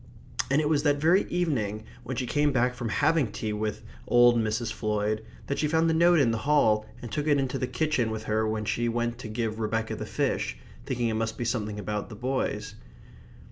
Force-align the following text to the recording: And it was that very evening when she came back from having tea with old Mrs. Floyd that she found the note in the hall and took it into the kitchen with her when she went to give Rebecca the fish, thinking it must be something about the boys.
And 0.49 0.59
it 0.61 0.67
was 0.67 0.81
that 0.81 0.95
very 0.95 1.27
evening 1.29 1.83
when 2.03 2.17
she 2.17 2.25
came 2.25 2.51
back 2.51 2.73
from 2.73 2.89
having 2.89 3.31
tea 3.31 3.53
with 3.53 3.83
old 4.07 4.35
Mrs. 4.35 4.73
Floyd 4.73 5.23
that 5.45 5.59
she 5.59 5.67
found 5.67 5.87
the 5.87 5.93
note 5.93 6.19
in 6.19 6.31
the 6.31 6.39
hall 6.39 6.87
and 7.03 7.11
took 7.11 7.27
it 7.27 7.37
into 7.37 7.59
the 7.59 7.67
kitchen 7.67 8.09
with 8.09 8.23
her 8.23 8.47
when 8.47 8.65
she 8.65 8.89
went 8.89 9.19
to 9.19 9.27
give 9.27 9.59
Rebecca 9.59 9.95
the 9.95 10.07
fish, 10.07 10.57
thinking 10.87 11.09
it 11.09 11.13
must 11.13 11.37
be 11.37 11.45
something 11.45 11.77
about 11.77 12.09
the 12.09 12.15
boys. 12.15 12.73